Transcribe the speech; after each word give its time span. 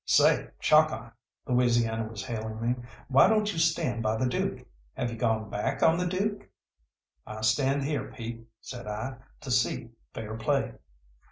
"Say, 0.07 0.47
Chalkeye!" 0.59 1.11
Louisiana 1.45 2.07
was 2.07 2.25
hailing 2.25 2.59
me. 2.59 2.73
"Why 3.07 3.27
don't 3.27 3.53
you 3.53 3.59
stand 3.59 4.01
by 4.01 4.17
the 4.17 4.25
Dook? 4.27 4.65
Have 4.93 5.11
you 5.11 5.15
gone 5.15 5.51
back 5.51 5.83
on 5.83 5.99
the 5.99 6.07
Dook?" 6.07 6.49
"I 7.27 7.41
stand 7.41 7.83
here, 7.83 8.11
Pete," 8.11 8.47
said 8.61 8.87
I, 8.87 9.17
"to 9.41 9.51
see 9.51 9.91
fair 10.11 10.35
play." 10.37 10.73